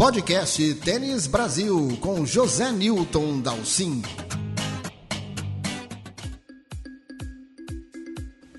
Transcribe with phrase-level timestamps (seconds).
[0.00, 4.00] Podcast Tênis Brasil com José Newton Dalcin.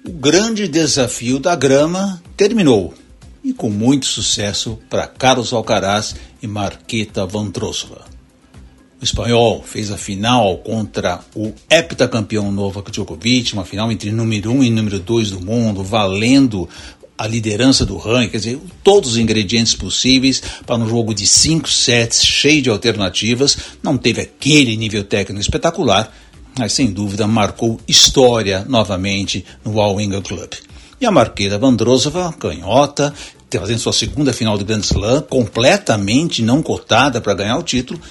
[0.07, 2.93] O grande desafio da grama terminou
[3.43, 8.05] e com muito sucesso para Carlos Alcaraz e Marqueta Vandrossova.
[9.01, 14.57] O espanhol fez a final contra o heptacampeão Novak Djokovic, uma final entre número 1
[14.57, 16.69] um e número 2 do mundo, valendo
[17.21, 21.69] a liderança do ranking, quer dizer, todos os ingredientes possíveis para um jogo de 5
[21.69, 23.55] sets cheio de alternativas.
[23.83, 26.11] Não teve aquele nível técnico espetacular,
[26.57, 30.49] mas sem dúvida marcou história novamente no All England Club.
[30.99, 33.13] E a Marquesa Vandrosova, canhota,
[33.51, 38.01] fazendo sua segunda final de Grand Slam, completamente não cotada para ganhar o título,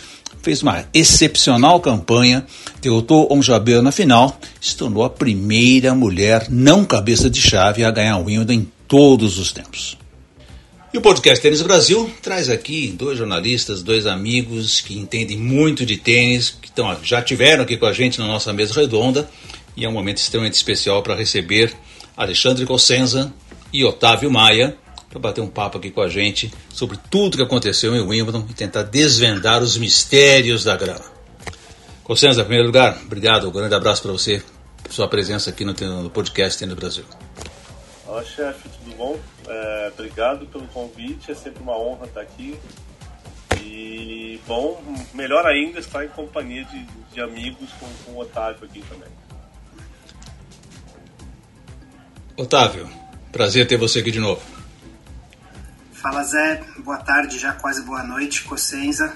[0.41, 2.47] fez uma excepcional campanha,
[2.81, 8.17] derrotou Onjabel na final, se tornou a primeira mulher não cabeça de chave a ganhar
[8.19, 9.97] o Wimbledon em todos os tempos.
[10.93, 15.97] E o podcast Tênis Brasil traz aqui dois jornalistas, dois amigos que entendem muito de
[15.97, 19.31] tênis, que estão, já tiveram aqui com a gente na nossa mesa redonda,
[19.77, 21.73] e é um momento extremamente especial para receber
[22.17, 23.33] Alexandre Cossenza
[23.73, 24.77] e Otávio Maia,
[25.09, 28.55] para bater um papo aqui com a gente sobre tudo que aconteceu em Wimbledon e
[28.55, 31.05] tentar desvendar os mistérios da grama.
[32.03, 34.43] Cossenza, em primeiro lugar, obrigado, um grande abraço para você,
[34.89, 37.05] sua presença aqui no, no podcast Tênis Brasil.
[38.11, 39.17] Olá, chefe, tudo bom?
[39.47, 42.59] É, obrigado pelo convite, é sempre uma honra estar aqui.
[43.63, 44.83] E, bom,
[45.15, 49.09] melhor ainda estar em companhia de, de amigos com, com o Otávio aqui também.
[52.37, 52.91] Otávio,
[53.31, 54.43] prazer ter você aqui de novo.
[55.93, 59.15] Fala Zé, boa tarde, já quase boa noite, Cossenza.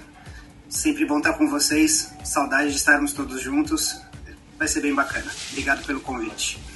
[0.68, 4.00] Sempre bom estar com vocês, saudade de estarmos todos juntos.
[4.56, 5.32] Vai ser bem bacana.
[5.50, 6.73] Obrigado pelo convite.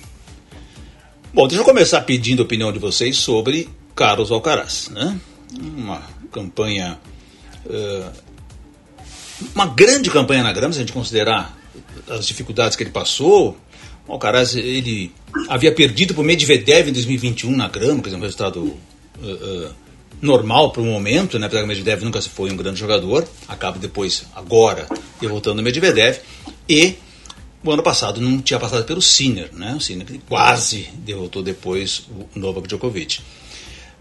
[1.39, 5.21] Bom, deixa eu começar pedindo a opinião de vocês sobre Carlos Alcaraz, né?
[5.57, 6.99] Uma campanha.
[7.65, 8.11] Uh,
[9.55, 11.57] uma grande campanha na grama, se a gente considerar
[12.09, 13.57] as dificuldades que ele passou.
[14.09, 15.13] O Alcaraz, ele
[15.49, 18.77] havia perdido para o Medvedev em 2021 na grama, quer dizer, um resultado.
[19.23, 19.71] Uh, uh,
[20.21, 21.47] normal para o momento, né?
[21.47, 24.89] Apesar que o Medvedev nunca foi um grande jogador, acaba depois, agora,
[25.21, 26.19] derrotando o Medvedev.
[26.69, 26.97] E
[27.63, 29.75] o ano passado não tinha passado pelo Sinner, né?
[29.77, 32.03] O Sinner quase derrotou depois
[32.35, 33.21] o Novak Djokovic.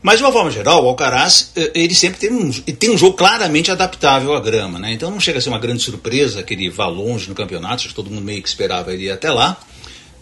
[0.02, 3.18] Mas de uma forma geral, o Alcaraz eh, ele sempre tem um, tem um jogo
[3.18, 4.94] claramente adaptável à grama, né?
[4.94, 7.90] Então não chega a ser uma grande surpresa que ele vá longe no campeonato, acho
[7.90, 9.60] que todo mundo meio que esperava ele ir até lá.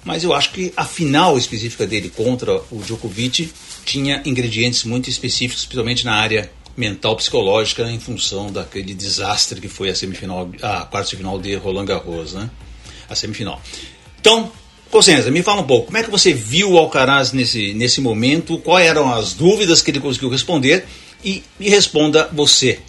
[0.03, 3.51] Mas eu acho que a final específica dele contra o Djokovic
[3.83, 9.89] tinha ingredientes muito específicos, principalmente na área mental psicológica em função daquele desastre que foi
[9.89, 12.49] a semifinal, a quarta final de Roland Garros, né?
[13.09, 13.61] A semifinal.
[14.19, 14.51] Então,
[14.89, 18.57] Cossenza, me fala um pouco, como é que você viu o Alcaraz nesse, nesse momento?
[18.59, 20.85] Quais eram as dúvidas que ele conseguiu responder?
[21.23, 22.79] E me responda você.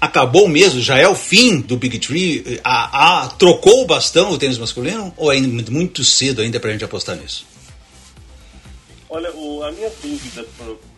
[0.00, 0.80] Acabou mesmo?
[0.80, 2.60] Já é o fim do Big Tree?
[2.62, 5.14] A, a, trocou o bastão o tênis masculino?
[5.16, 7.46] Ou é muito cedo ainda para a gente apostar nisso?
[9.08, 10.44] Olha, o, a minha dúvida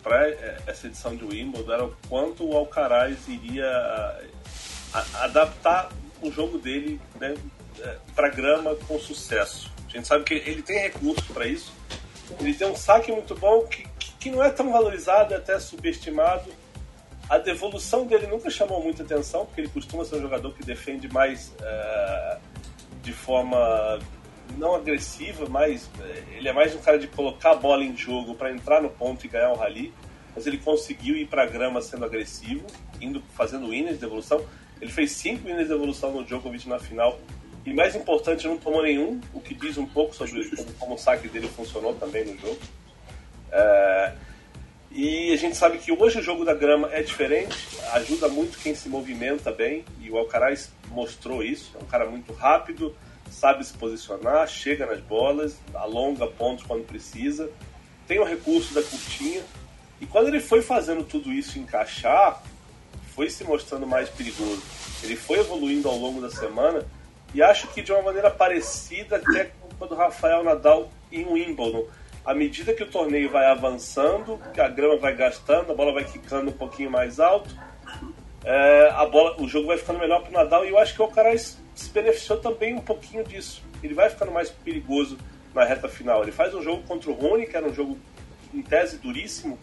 [0.03, 0.27] para
[0.65, 4.19] essa edição de Wimbledon era o quanto o Alcaraz iria a,
[4.93, 5.89] a, adaptar
[6.21, 7.35] o jogo dele né,
[7.81, 9.71] é, para grama com sucesso.
[9.87, 11.73] A gente sabe que ele tem recursos para isso.
[12.39, 13.87] Ele tem um saque muito bom que,
[14.19, 16.51] que não é tão valorizado, é até subestimado.
[17.29, 21.11] A devolução dele nunca chamou muita atenção, porque ele costuma ser um jogador que defende
[21.11, 22.37] mais é,
[23.01, 23.99] de forma
[24.57, 28.35] não agressiva, mas é, ele é mais um cara de colocar a bola em jogo
[28.35, 29.93] para entrar no ponto e ganhar o rally.
[30.35, 32.65] Mas ele conseguiu ir para a grama sendo agressivo,
[33.01, 34.45] indo fazendo winners de devolução.
[34.79, 37.19] Ele fez cinco winners de devolução no Djokovic na final.
[37.67, 40.97] E mais importante, não tomou nenhum, o que diz um pouco sobre como, como o
[40.97, 42.57] saque dele funcionou também no jogo.
[43.51, 44.13] É,
[44.89, 47.57] e a gente sabe que hoje o jogo da grama é diferente,
[47.91, 51.75] ajuda muito quem se movimenta bem, e o Alcaraz mostrou isso.
[51.77, 52.95] É um cara muito rápido,
[53.29, 57.49] sabe se posicionar, chega nas bolas, alonga pontos quando precisa,
[58.07, 59.43] tem o recurso da curtinha.
[59.99, 62.41] E quando ele foi fazendo tudo isso encaixar,
[63.13, 64.63] foi se mostrando mais perigoso.
[65.03, 66.85] Ele foi evoluindo ao longo da semana
[67.33, 71.85] e acho que de uma maneira parecida até com o do Rafael Nadal em Wimbledon.
[72.25, 76.03] À medida que o torneio vai avançando, que a grama vai gastando, a bola vai
[76.03, 77.55] quicando um pouquinho mais alto,
[78.43, 81.01] é, a bola, o jogo vai ficando melhor para o Nadal e eu acho que
[81.01, 83.63] o Alcaraz se beneficiou também um pouquinho disso.
[83.83, 85.17] Ele vai ficando mais perigoso
[85.53, 86.23] na reta final.
[86.23, 87.97] Ele faz um jogo contra o Rony, que era um jogo
[88.53, 89.59] em tese duríssimo,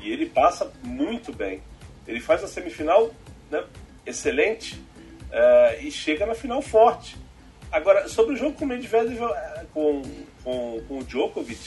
[0.00, 1.62] e ele passa muito bem.
[2.06, 3.10] Ele faz a semifinal
[3.50, 3.64] né,
[4.06, 4.82] excelente
[5.34, 7.16] é, e chega na final forte.
[7.70, 10.02] Agora, sobre o jogo com o Medvedev, é, com,
[10.44, 11.60] com, com o Djokovic,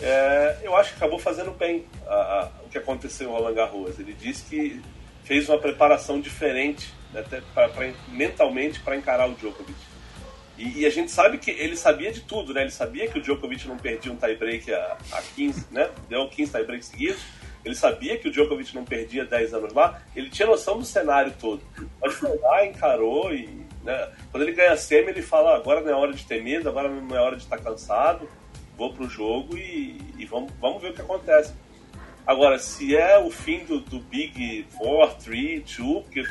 [0.00, 1.84] é, eu acho que acabou fazendo bem
[2.64, 3.98] o que aconteceu em Roland Garros.
[3.98, 4.80] Ele disse que
[5.24, 9.78] fez uma preparação diferente, né, pra, pra, mentalmente, para encarar o Djokovic.
[10.56, 12.62] E, e, a gente sabe que ele sabia de tudo, né?
[12.62, 15.88] Ele sabia que o Djokovic não perdia um tie-break a, a 15, né?
[16.08, 17.20] Deu 15 tie-breaks seguidos.
[17.68, 20.02] Ele sabia que o Djokovic não perdia 10 anos lá.
[20.16, 21.62] Ele tinha noção do cenário todo.
[22.00, 23.66] Mas foi lá, encarou e...
[23.84, 24.08] Né?
[24.30, 26.88] Quando ele ganha a semi, ele fala, agora não é hora de ter medo, agora
[26.88, 28.28] não é hora de estar cansado.
[28.76, 31.52] Vou pro jogo e, e vamos, vamos ver o que acontece.
[32.26, 36.22] Agora, se é o fim do, do Big Four, Three, Two, porque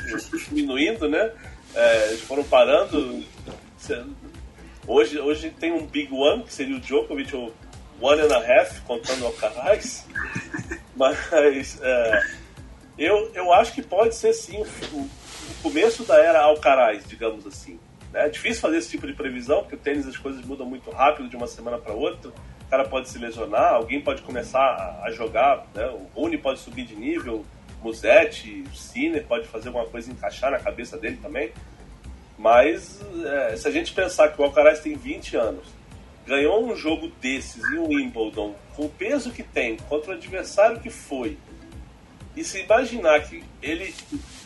[0.48, 1.32] diminuindo, né?
[1.74, 3.24] É, eles foram parando
[4.86, 7.52] Hoje, hoje tem um Big One, que seria o Djokovic, ou
[8.00, 10.06] One and a Half, contando Alcaraz.
[10.98, 12.22] Mas é,
[12.98, 14.58] eu, eu acho que pode ser sim
[14.92, 15.10] o, o,
[15.62, 17.78] começo da era Alcaraz, digamos assim.
[18.12, 18.26] Né?
[18.26, 21.28] É difícil fazer esse tipo de previsão, porque o tênis as coisas mudam muito rápido
[21.28, 22.30] de uma semana para outra.
[22.30, 25.86] O cara pode se lesionar, alguém pode começar a, a jogar, né?
[25.86, 27.46] o Rune pode subir de nível,
[27.80, 31.52] Musetti, Sinner pode fazer alguma coisa encaixar na cabeça dele também.
[32.36, 35.77] Mas é, se a gente pensar que o Alcaraz tem 20 anos,
[36.28, 40.90] ganhou um jogo desses em Wimbledon, com o peso que tem, contra o adversário que
[40.90, 41.38] foi,
[42.36, 43.92] e se imaginar que ele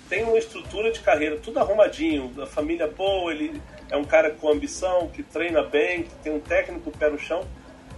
[0.09, 4.49] tem uma estrutura de carreira tudo arrumadinho, a família boa, ele é um cara com
[4.49, 7.47] ambição, que treina bem, que tem um técnico pé no chão.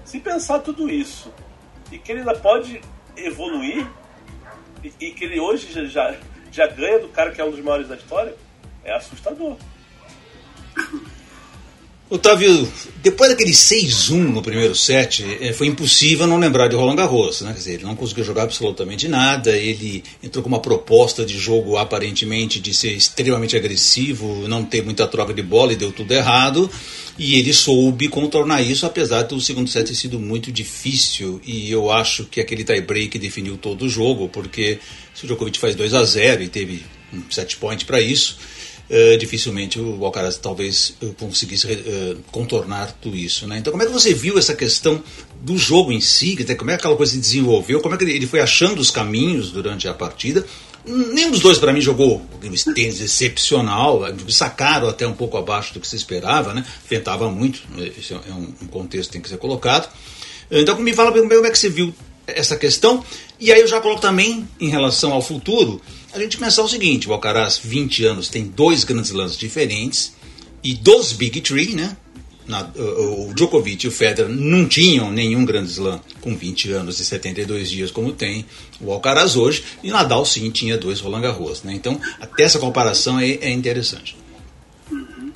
[0.04, 1.32] Se pensar tudo isso
[1.92, 2.80] e que ele ainda pode
[3.16, 3.86] evoluir
[4.82, 6.16] e, e que ele hoje já, já,
[6.50, 8.34] já ganha do cara que é um dos maiores da história,
[8.82, 9.56] é assustador.
[12.14, 12.72] Otávio,
[13.02, 17.50] depois daquele 6-1 no primeiro set, eh, foi impossível não lembrar de Roland Garros, né?
[17.52, 21.76] Quer dizer, ele não conseguiu jogar absolutamente nada, ele entrou com uma proposta de jogo
[21.76, 26.70] aparentemente de ser extremamente agressivo, não ter muita troca de bola e deu tudo errado,
[27.18, 31.90] e ele soube contornar isso, apesar do segundo set ter sido muito difícil, e eu
[31.90, 34.78] acho que aquele tie-break definiu todo o jogo, porque
[35.12, 38.38] se o Djokovic faz 2 a 0 e teve um set point para isso,
[38.90, 43.46] uh, dificilmente o Alcaraz talvez uh, conseguisse uh, contornar tudo isso.
[43.46, 43.58] Né?
[43.58, 45.02] Então, como é que você viu essa questão
[45.40, 46.36] do jogo em si?
[46.56, 47.80] Como é que aquela coisa se desenvolveu?
[47.80, 50.44] Como é que ele foi achando os caminhos durante a partida?
[50.86, 55.80] Nenhum dos dois, para mim, jogou um tênis excepcional, sacaram até um pouco abaixo do
[55.80, 56.62] que se esperava, né?
[57.34, 57.62] Muito,
[57.98, 59.90] esse é um contexto que tem que ser colocado.
[60.50, 61.94] Então, me fala como é que você viu
[62.26, 63.02] essa questão.
[63.40, 65.80] E aí eu já coloco também, em relação ao futuro,
[66.14, 70.14] a gente pensar o seguinte: o Alcaraz, 20 anos, tem dois grandes lances diferentes
[70.62, 71.96] e dos Big Three, né?
[72.46, 77.04] Na, o, Djokovic e o Federer não tinham nenhum grande slam com 20 anos e
[77.04, 78.44] 72 dias como tem
[78.82, 81.72] o Alcaraz hoje, e Nadal sim tinha dois Roland Garros, né?
[81.72, 84.14] Então, até essa comparação é, é interessante.
[84.90, 85.32] Uhum.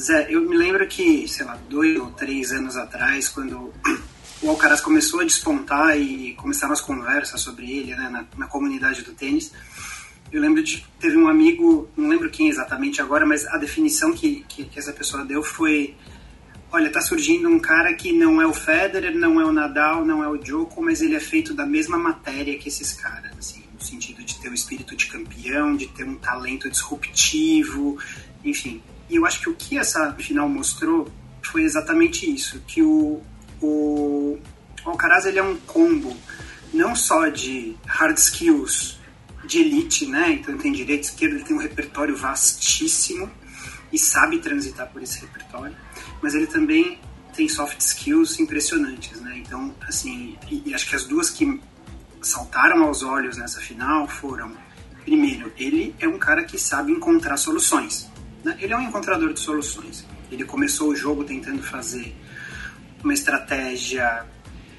[0.00, 3.72] Zé, eu me lembro que, sei lá, dois ou três anos atrás, quando
[4.42, 9.02] o Alcaraz começou a despontar e começaram as conversas sobre ele né, na, na comunidade
[9.02, 9.52] do tênis,
[10.32, 14.44] eu lembro de teve um amigo, não lembro quem exatamente agora, mas a definição que,
[14.48, 15.94] que, que, essa pessoa deu foi:
[16.72, 20.24] olha, tá surgindo um cara que não é o Federer, não é o Nadal, não
[20.24, 23.84] é o Djoko, mas ele é feito da mesma matéria que esses caras, assim, no
[23.84, 27.98] sentido de ter o espírito de campeão, de ter um talento disruptivo,
[28.42, 28.82] enfim.
[29.10, 31.12] E eu acho que o que essa final mostrou
[31.42, 33.20] foi exatamente isso, que o,
[33.60, 34.38] o,
[34.82, 36.16] o Alcaraz ele é um combo
[36.72, 39.01] não só de hard skills
[39.44, 40.32] de elite, né?
[40.32, 43.30] Então ele tem direito esquerdo, ele tem um repertório vastíssimo
[43.92, 45.76] e sabe transitar por esse repertório,
[46.22, 46.98] mas ele também
[47.34, 49.38] tem soft skills impressionantes, né?
[49.38, 51.60] Então, assim, e, e acho que as duas que
[52.20, 54.52] saltaram aos olhos nessa final foram,
[55.04, 58.10] primeiro, ele é um cara que sabe encontrar soluções.
[58.44, 58.56] Né?
[58.60, 60.06] Ele é um encontrador de soluções.
[60.30, 62.14] Ele começou o jogo tentando fazer
[63.02, 64.24] uma estratégia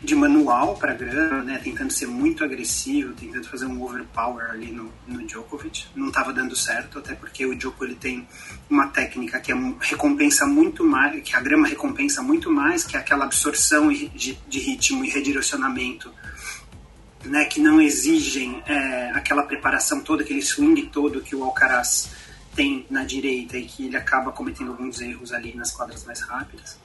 [0.04, 4.92] de manual para grama, né, tentando ser muito agressivo, tentando fazer um overpower ali no,
[5.08, 5.86] no Djokovic.
[5.96, 8.28] Não estava dando certo, até porque o Djokovic ele tem
[8.70, 13.00] uma técnica que é, recompensa muito mais, que a grama recompensa muito mais, que é
[13.00, 16.12] aquela absorção de, de ritmo e redirecionamento,
[17.24, 22.10] né, que não exigem é, aquela preparação toda, aquele swing todo que o Alcaraz
[22.54, 26.78] tem na direita e que ele acaba cometendo alguns erros ali nas quadras mais rápidas.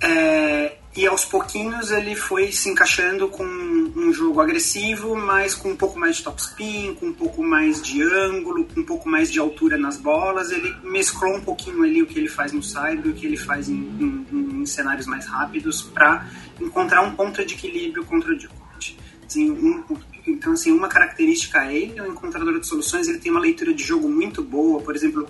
[0.00, 5.76] É, e aos pouquinhos ele foi se encaixando com um jogo agressivo, mas com um
[5.76, 9.38] pouco mais de topspin, com um pouco mais de ângulo, com um pouco mais de
[9.38, 10.50] altura nas bolas.
[10.50, 13.68] Ele mesclou um pouquinho ali o que ele faz no side, o que ele faz
[13.68, 16.28] em, em, em cenários mais rápidos, para
[16.60, 18.96] encontrar um ponto de equilíbrio contra o Djokovic.
[19.24, 19.84] Assim, um,
[20.26, 23.72] então, assim, uma característica é ele, é um encontrador de soluções, ele tem uma leitura
[23.72, 25.28] de jogo muito boa, por exemplo,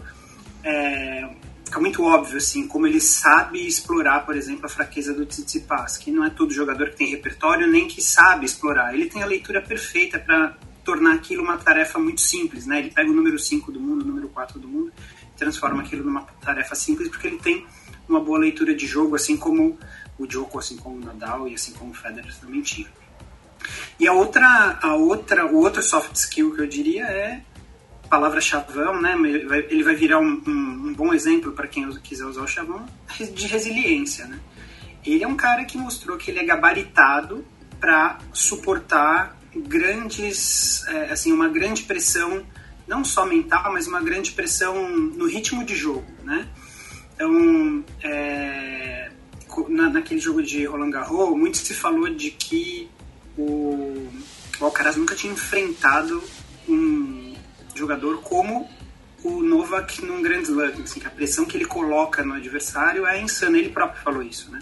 [0.65, 1.29] é,
[1.69, 6.11] fica muito óbvio assim como ele sabe explorar, por exemplo, a fraqueza do Tsitsipas, que
[6.11, 8.95] não é todo jogador que tem repertório nem que sabe explorar.
[8.95, 12.79] Ele tem a leitura perfeita para tornar aquilo uma tarefa muito simples, né?
[12.79, 14.91] Ele pega o número 5 do mundo, o número 4 do mundo,
[15.37, 17.67] transforma aquilo numa tarefa simples porque ele tem
[18.09, 19.79] uma boa leitura de jogo, assim como
[20.19, 22.89] o Djoko, assim como o Nadal e assim como o Federer também tinha.
[24.01, 27.43] E a outra, a outra, o outro soft skill que eu diria é
[28.09, 29.15] palavra chavão, né?
[29.69, 32.85] Ele vai virar um, um, um bom exemplo para quem quiser usar o chavão
[33.35, 34.39] de resiliência, né?
[35.05, 37.45] Ele é um cara que mostrou que ele é gabaritado
[37.81, 42.45] para suportar grandes, é, assim, uma grande pressão,
[42.87, 46.49] não só mental, mas uma grande pressão no ritmo de jogo, né?
[47.15, 49.11] Então, é,
[49.69, 52.89] na, naquele jogo de Roland Garros, muito se falou de que
[53.37, 54.09] o,
[54.61, 56.23] o Alcaraz nunca tinha enfrentado
[56.69, 57.18] um
[57.79, 58.69] jogador como
[59.25, 63.21] o Novak num Grand Slam, assim, que a pressão que ele coloca no adversário é
[63.21, 64.61] insana, ele próprio falou isso, né?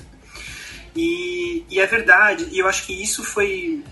[0.95, 3.85] E, e é verdade, e eu acho que isso foi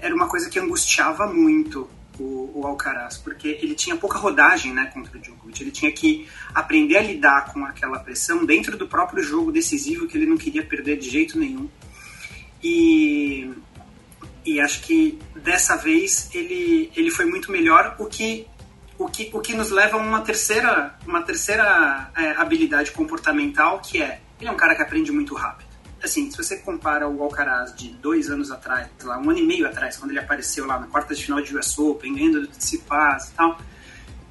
[0.00, 4.90] era uma coisa que angustiava muito o, o, Alcaraz, porque ele tinha pouca rodagem né,
[4.92, 5.62] contra o Djokovic.
[5.62, 10.18] Ele tinha que aprender a lidar com aquela pressão dentro do próprio jogo decisivo que
[10.18, 11.68] ele não queria perder de jeito nenhum.
[12.62, 13.50] E,
[14.44, 18.46] e acho que dessa vez ele, ele foi muito melhor, o que,
[18.98, 24.02] o que, o que nos leva a uma terceira, uma terceira é, habilidade comportamental, que
[24.02, 25.74] é ele é um cara que aprende muito rápido
[26.04, 29.66] assim, se você compara o Alcaraz de dois anos atrás, lá, um ano e meio
[29.66, 33.30] atrás, quando ele apareceu lá na quarta de final de US Open, ganhando do Tsitsipas
[33.30, 33.58] e tal,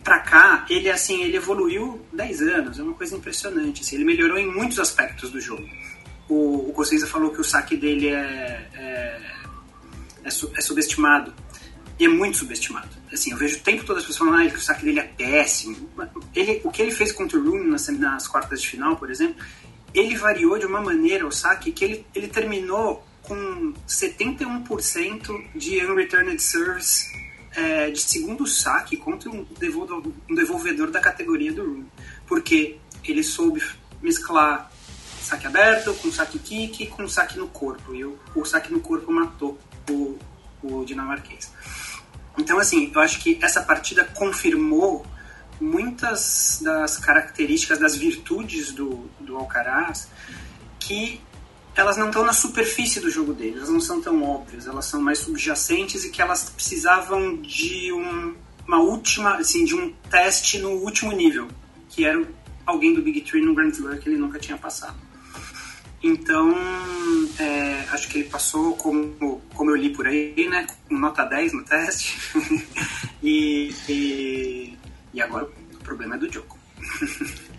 [0.03, 4.37] pra cá, ele assim, ele evoluiu 10 anos, é uma coisa impressionante, assim, ele melhorou
[4.37, 5.67] em muitos aspectos do jogo.
[6.29, 9.21] O, o falou que o saque dele é, é,
[10.23, 11.33] é, é, subestimado,
[11.99, 12.89] e é muito subestimado.
[13.11, 15.89] Assim, eu vejo o tempo todo as pessoas falando ah, o saque dele é péssimo.
[16.35, 19.43] Ele, o que ele fez contra o Rooney nas, nas quartas de final, por exemplo,
[19.93, 26.41] ele variou de uma maneira o saque que ele, ele terminou com 71% de unreturned
[26.41, 27.11] service
[27.55, 29.45] é, de segundo saque contra um,
[30.29, 31.85] um devolvedor da categoria do Room.
[32.27, 33.63] Porque ele soube
[34.01, 34.71] mesclar
[35.21, 37.93] saque aberto com saque kick com saque no corpo.
[37.93, 39.57] E o, o saque no corpo matou
[39.89, 40.17] o,
[40.61, 41.51] o dinamarquês.
[42.37, 45.05] Então, assim, eu acho que essa partida confirmou
[45.59, 50.09] muitas das características, das virtudes do, do Alcaraz,
[50.79, 51.21] que
[51.75, 55.01] elas não estão na superfície do jogo dele, elas não são tão óbvias, elas são
[55.01, 58.35] mais subjacentes e que elas precisavam de um,
[58.67, 61.47] uma última, assim, de um teste no último nível,
[61.89, 62.23] que era
[62.65, 64.97] alguém do Big Tree no Grand Slam que ele nunca tinha passado.
[66.03, 66.53] Então,
[67.39, 71.53] é, acho que ele passou, como, como eu li por aí, né, com nota 10
[71.53, 72.17] no teste.
[73.23, 74.77] e, e
[75.13, 76.57] e agora o problema é do Joko.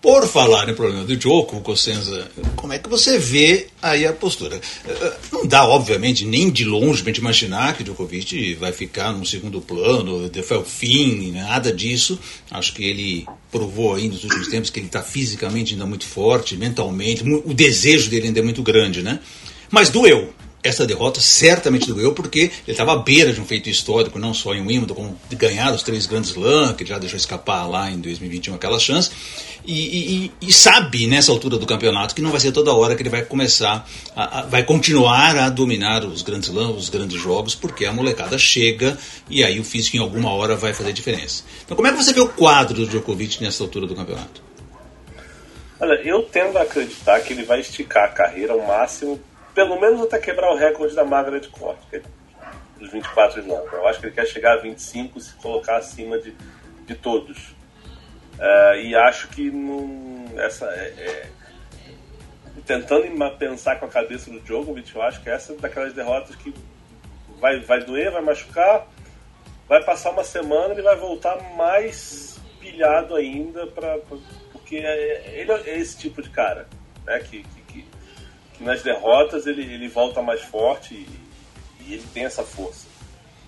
[0.00, 4.60] Por falar em problema do Joko, Cossenza, como é que você vê aí a postura?
[4.86, 9.60] Eh, não dá, obviamente, nem de longe para imaginar que Djokovic vai ficar num segundo
[9.60, 12.16] plano, até o fim, nada disso.
[12.48, 16.56] Acho que ele provou aí nos últimos tempos que ele está fisicamente ainda muito forte,
[16.56, 19.18] mentalmente, o desejo dele ainda é muito grande, né?
[19.68, 24.18] Mas doeu, essa derrota certamente doeu porque ele estava à beira de um feito histórico,
[24.18, 27.66] não só em Wimbledon, como de ganhar os três grandes Slam, que já deixou escapar
[27.66, 29.10] lá em 2021 aquela chance,
[29.64, 33.02] e, e, e, sabe nessa altura do campeonato que não vai ser toda hora que
[33.02, 33.86] ele vai começar,
[34.16, 38.38] a, a, vai continuar a dominar os grandes Slam, os grandes jogos, porque a molecada
[38.38, 38.98] chega
[39.28, 41.44] e aí o físico em alguma hora vai fazer diferença.
[41.64, 44.48] Então como é que você vê o quadro do Djokovic nessa altura do campeonato?
[45.80, 49.20] Olha, eu tendo a acreditar que ele vai esticar a carreira ao máximo
[49.58, 52.02] pelo menos até quebrar o recorde da Margaret Court, que é
[52.78, 53.72] dos 24 slams.
[53.72, 56.32] Eu acho que ele quer chegar a 25 e se colocar acima de,
[56.86, 57.56] de todos.
[58.38, 61.26] Uh, e acho que não, essa é, é,
[62.66, 66.54] tentando pensar com a cabeça do Djokovic, eu acho que essa é daquelas derrotas que
[67.40, 68.86] vai, vai doer, vai machucar,
[69.68, 73.98] vai passar uma semana ele vai voltar mais pilhado ainda, pra
[74.52, 76.68] porque é, ele é esse tipo de cara,
[77.04, 77.57] né, que, que
[78.60, 81.08] nas derrotas ele, ele volta mais forte e,
[81.84, 82.86] e ele tem essa força.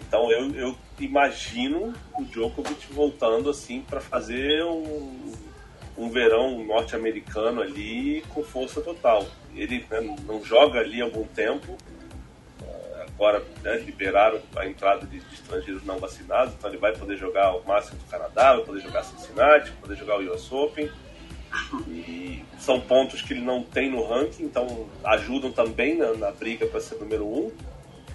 [0.01, 5.35] Então eu, eu imagino o Djokovic voltando assim para fazer um,
[5.97, 9.27] um verão norte-americano ali com força total.
[9.55, 11.77] Ele né, não joga ali algum tempo,
[13.21, 17.55] agora né, liberaram a entrada de, de, estrangeiros não vacinados, então ele vai poder jogar
[17.55, 20.91] o máximo do Canadá, vai poder jogar Cincinnati, vai poder jogar o US Open.
[21.89, 26.67] E são pontos que ele não tem no ranking, então ajudam também na, na briga
[26.67, 27.51] para ser número um.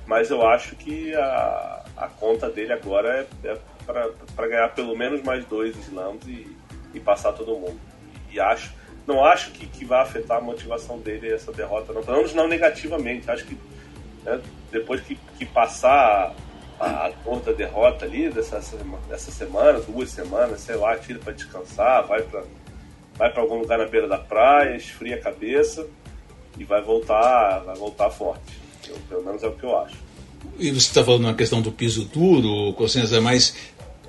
[0.06, 5.22] Mas eu acho que a, a conta dele agora é, é para ganhar pelo menos
[5.24, 6.56] mais dois slams e,
[6.94, 7.80] e passar todo mundo.
[8.32, 8.74] E, acho,
[9.08, 12.04] não acho que, que vai afetar a motivação dele essa derrota, não.
[12.04, 13.30] Pelo menos não negativamente.
[13.32, 13.58] Acho que
[14.24, 16.36] né, depois que, que passar
[16.80, 18.60] a, a dor da derrota ali dessa,
[19.08, 22.44] dessa semana, duas semanas, sei lá, tira para descansar, vai para
[23.16, 25.88] vai para algum lugar na beira da praia, esfria a cabeça
[26.58, 28.60] e vai voltar, vai voltar forte.
[28.88, 29.96] Eu, pelo menos é o que eu acho.
[30.60, 33.56] E você está falando na questão do piso duro, Cossenza, mas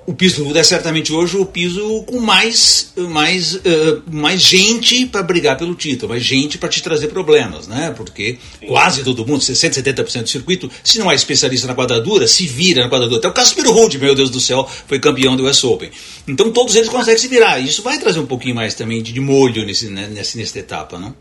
[0.07, 5.57] o piso é certamente hoje o piso com mais, mais, uh, mais gente para brigar
[5.57, 7.93] pelo título, mais gente para te trazer problemas, né?
[7.95, 8.67] Porque Sim.
[8.67, 12.83] quase todo mundo, 60%, 70% do circuito, se não é especialista na quadradura, se vira
[12.83, 13.19] na quadradura.
[13.19, 15.91] Até o Casper Ruud, meu Deus do céu, foi campeão do US Open.
[16.25, 17.59] Então todos eles conseguem se virar.
[17.59, 21.13] Isso vai trazer um pouquinho mais também de molho nesse, né, nessa, nessa etapa, não?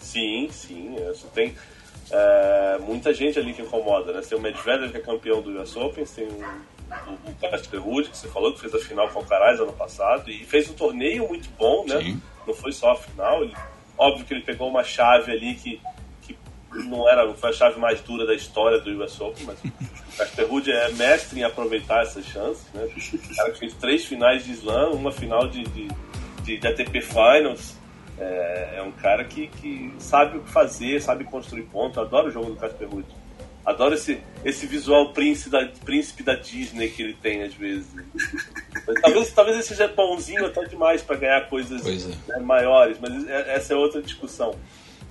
[0.00, 0.96] Sim, sim.
[1.12, 1.54] Isso tem
[2.10, 4.20] é, muita gente ali que incomoda, né?
[4.28, 6.44] Tem o Medvedev, que é campeão do US Open, tem o,
[7.26, 10.30] o Casper Ruud, que você falou, que fez a final com o Alcaraz ano passado,
[10.30, 12.00] e fez um torneio muito bom, né?
[12.00, 12.22] Sim.
[12.46, 13.42] Não foi só a final.
[13.44, 13.54] Ele,
[13.96, 15.80] óbvio que ele pegou uma chave ali que,
[16.22, 16.36] que
[16.72, 20.48] não, era, foi a chave mais dura da história do US Open, mas o Casper
[20.48, 22.84] Ruud é mestre em aproveitar essas chances, né?
[22.84, 25.88] O cara que fez três finais de slam, uma final de, de,
[26.42, 27.76] de, de ATP Finals,
[28.18, 31.98] é, é, um cara que, que sabe o que fazer, sabe construir ponto.
[31.98, 33.06] Eu adoro o jogo do Casper Ruud.
[33.64, 37.88] Adoro esse, esse visual príncipe da, príncipe da Disney que ele tem às vezes.
[39.02, 42.32] talvez, talvez esse seja bonzinho até demais para ganhar coisas é.
[42.32, 44.54] né, maiores, mas é, essa é outra discussão.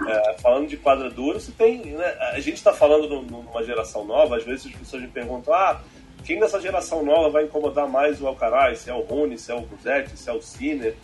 [0.07, 1.79] É, falando de quadradura, você tem.
[1.85, 5.81] Né, a gente está falando numa geração nova, às vezes as pessoas me perguntam: ah,
[6.23, 8.79] quem dessa geração nova vai incomodar mais o Alcaraz?
[8.79, 10.95] Se é o Rony, se é o Buzetti, se é o Sinner?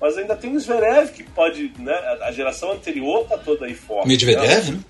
[0.00, 1.72] Mas ainda tem o Zverev que pode.
[1.78, 4.08] Né, a geração anterior tá toda aí forte.
[4.08, 4.80] Medvedev, né?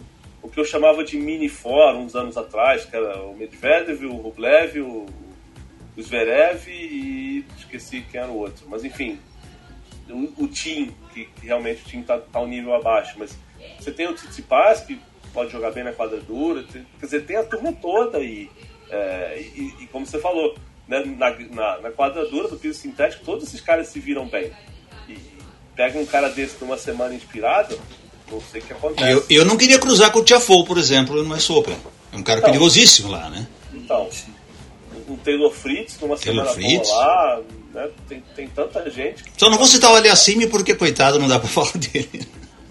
[0.42, 4.16] O que eu chamava de mini for uns anos atrás, que era o Medvedev, o
[4.16, 5.06] Rublev, o,
[5.96, 8.66] o Zverev e esqueci quem era o outro.
[8.68, 9.18] Mas enfim,
[10.08, 13.16] o, o Team, que, que, realmente o time está tá um nível abaixo.
[13.18, 13.36] Mas
[13.78, 15.00] você tem o Tsitsipas, que
[15.32, 18.50] pode jogar bem na quadradura, tem, quer dizer, tem a turma toda aí.
[18.90, 20.56] É, e, e, como você falou,
[20.88, 24.52] né, na, na, na quadradura do piso sintético, todos esses caras se viram bem.
[25.08, 25.16] E
[25.76, 27.78] pega um cara desse numa semana inspirado,
[28.30, 29.10] não sei o que acontece.
[29.10, 31.76] Eu, eu não queria cruzar com o Tiafoe, por exemplo, no US Open.
[32.12, 33.46] É um cara então, perigosíssimo lá, né?
[33.72, 34.08] Então,
[35.08, 36.90] o Taylor Fritz, numa Taylor semana Fritz.
[36.90, 37.40] lá,
[37.72, 37.90] né?
[38.08, 39.24] tem, tem tanta gente.
[39.36, 42.26] Só não vou citar o Aliassime porque, coitado, não dá pra falar dele.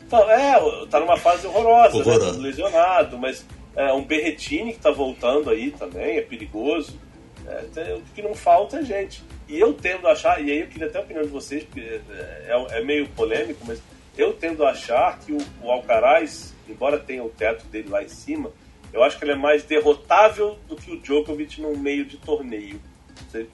[0.06, 2.02] Então, é, tá numa fase horrorosa, né?
[2.02, 2.38] Horrorosa.
[2.38, 2.44] né?
[2.48, 3.46] lesionado, mas
[3.76, 7.00] é um Berretini que tá voltando aí também, é perigoso.
[7.48, 9.24] É, tem, o que não falta é gente.
[9.48, 11.82] E eu tendo a achar, e aí eu queria até a opinião de vocês, porque
[11.82, 12.02] é,
[12.48, 13.82] é, é meio polêmico, mas
[14.20, 18.10] eu tendo a achar que o, o Alcaraz, embora tenha o teto dele lá em
[18.10, 18.52] cima,
[18.92, 22.82] eu acho que ele é mais derrotável do que o Djokovic no meio de torneio.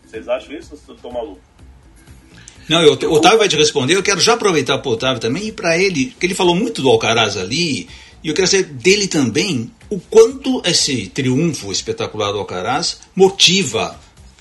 [0.04, 1.42] Vocês acham isso ou eu maluco?
[2.68, 3.96] Não, eu, o Otávio vai te responder.
[3.96, 6.82] Eu quero já aproveitar para o Otávio também e para ele, que ele falou muito
[6.82, 7.88] do Alcaraz ali,
[8.24, 14.00] e eu quero saber dele também o quanto esse triunfo espetacular do Alcaraz motiva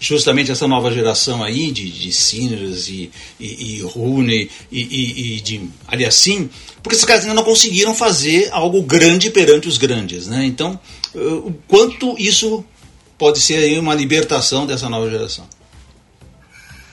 [0.08, 5.40] justamente essa nova geração aí de, de Sinners e, e, e Rooney e, e, e
[5.40, 6.50] de Aliassim,
[6.82, 10.44] porque esses caras ainda não conseguiram fazer algo grande perante os grandes, né?
[10.44, 10.78] Então,
[11.14, 12.64] eh, o quanto isso
[13.16, 15.48] pode ser uma libertação dessa nova geração?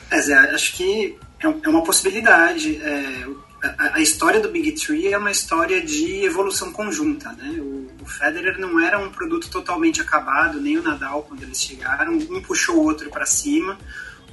[0.10, 2.78] É, Zé, acho que é, é uma possibilidade.
[2.78, 3.26] É,
[3.62, 7.58] a, história do Big Tree é uma história de evolução conjunta, né?
[7.60, 12.14] O, o, Federer não era um produto totalmente acabado, nem o Nadal quando eles chegaram,
[12.14, 13.78] um puxou o outro para cima.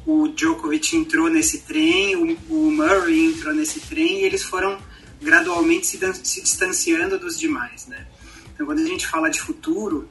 [0.07, 4.79] O Djokovic entrou nesse trem, o, o, Murray entrou nesse trem e eles foram
[5.21, 8.07] gradualmente se, se distanciando dos demais, né?
[8.55, 10.09] Então, quando a gente fala de futuro,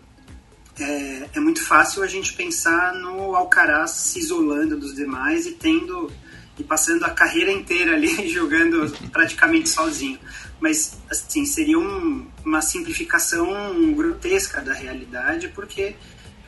[0.80, 6.12] é, é muito fácil a gente pensar no Alcaraz se isolando dos demais e tendo
[6.58, 10.20] e passando a carreira inteira ali jogando praticamente sozinho.
[10.60, 15.96] Mas, assim, seria um, uma simplificação grotesca da realidade, porque,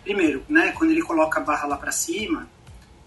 [0.03, 2.49] primeiro, né, quando ele coloca a barra lá para cima,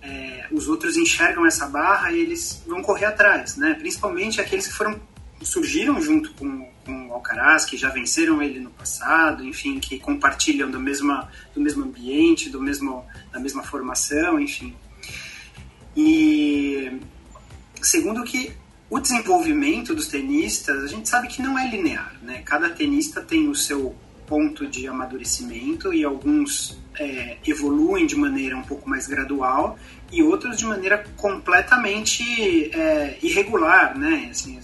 [0.00, 3.74] é, os outros enxergam essa barra e eles vão correr atrás, né?
[3.74, 5.00] Principalmente aqueles que foram
[5.44, 10.70] surgiram junto com, com o Alcaraz, que já venceram ele no passado, enfim, que compartilham
[10.70, 11.12] do mesmo,
[11.54, 14.74] do mesmo ambiente, do mesmo, da mesma formação, enfim.
[15.96, 17.00] E
[17.80, 18.52] segundo que
[18.88, 22.42] o desenvolvimento dos tenistas, a gente sabe que não é linear, né?
[22.44, 23.94] Cada tenista tem o seu
[24.26, 29.78] ponto de amadurecimento e alguns é, evoluem de maneira um pouco mais gradual
[30.10, 34.28] e outros de maneira completamente é, irregular, né?
[34.30, 34.60] Assim,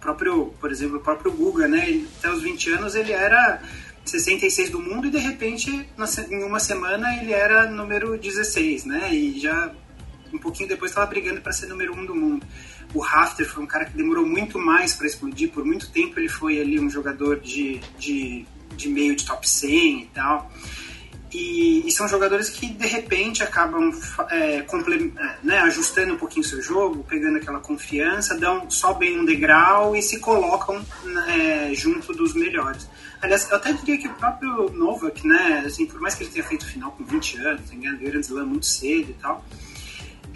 [0.00, 2.02] próprio, por exemplo, o próprio Guga, né?
[2.18, 3.62] Até os 20 anos ele era
[4.04, 9.14] 66 do mundo e de repente em uma semana ele era número 16, né?
[9.14, 9.70] E já
[10.32, 12.46] um pouquinho depois estava brigando para ser número um do mundo.
[12.92, 16.28] O Rafter foi um cara que demorou muito mais para explodir, por muito tempo ele
[16.28, 18.44] foi ali um jogador de, de,
[18.76, 20.50] de meio de top 100 e tal.
[21.32, 23.92] E, e, são jogadores que de repente acabam
[24.30, 24.64] é, é,
[25.44, 30.18] né, ajustando um pouquinho seu jogo, pegando aquela confiança, dão, sobem um degrau e se
[30.18, 30.84] colocam
[31.28, 32.88] é, junto dos melhores.
[33.22, 36.44] Aliás, eu até diria que o próprio Novak, né, assim, por mais que ele tenha
[36.44, 39.44] feito final com 20 anos, ganhado Grand Slam muito cedo e tal,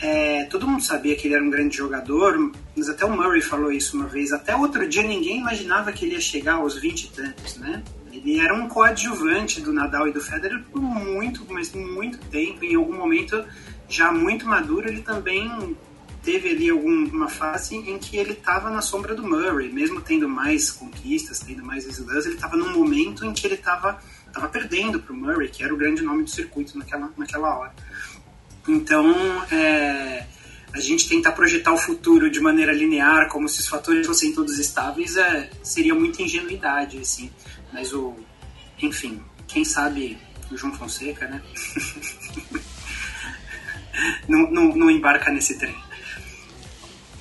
[0.00, 3.70] é, todo mundo sabia que ele era um grande jogador, mas até o Murray falou
[3.70, 4.32] isso uma vez.
[4.32, 7.82] Até outro dia ninguém imaginava que ele ia chegar aos 20 e tantos, né?
[8.12, 12.64] Ele era um coadjuvante do Nadal e do Federer por muito, mas muito tempo.
[12.64, 13.44] Em algum momento,
[13.88, 15.76] já muito maduro, ele também
[16.22, 20.70] teve ali alguma fase em que ele estava na sombra do Murray, mesmo tendo mais
[20.70, 24.00] conquistas, tendo mais slams, ele estava num momento em que ele estava
[24.34, 27.72] tava perdendo para o Murray, que era o grande nome do circuito naquela, naquela hora.
[28.66, 29.14] Então,
[29.52, 30.24] é,
[30.72, 34.58] a gente tentar projetar o futuro de maneira linear, como se os fatores fossem todos
[34.58, 37.30] estáveis, é, seria muita ingenuidade, assim.
[37.72, 38.14] Mas o.
[38.82, 40.18] Enfim, quem sabe
[40.50, 41.42] o João Fonseca, né?
[44.28, 45.74] não, não, não embarca nesse trem.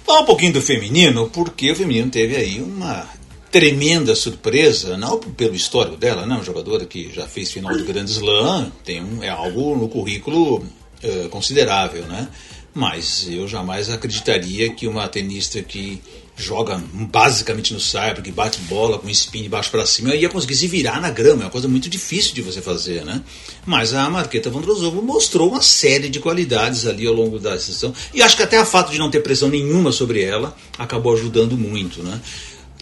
[0.06, 3.08] Fala um pouquinho do feminino, porque o feminino teve aí uma
[3.51, 6.34] tremenda surpresa, não pelo histórico dela, né?
[6.34, 10.65] Uma jogadora que já fez final de Grand Slam, tem um, é algo no currículo
[11.04, 12.28] é, considerável, né?
[12.74, 16.02] Mas eu jamais acreditaria que uma tenista que
[16.36, 20.56] joga basicamente no saibro, que bate bola com spin de baixo para cima, ia conseguir
[20.56, 21.44] se virar na grama.
[21.44, 23.22] É uma coisa muito difícil de você fazer, né?
[23.66, 27.94] Mas a Marqueta Vondrousova mostrou uma série de qualidades ali ao longo da sessão.
[28.13, 31.56] E acho que até o fato de não ter pressão nenhuma sobre ela acabou ajudando
[31.56, 32.20] muito, né?